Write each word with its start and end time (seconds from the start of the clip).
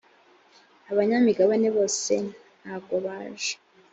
abanyamigabane 0.91 1.67
bose 1.77 2.13
ntagobaje. 2.61 3.53